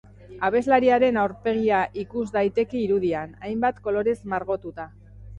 Abeslariaren 0.47 1.17
aurpegia 1.23 1.81
ikus 2.03 2.23
daiteke 2.37 2.79
irudian, 2.85 3.35
hainbat 3.49 3.83
kolorez 3.89 4.17
margotuta. 4.33 4.87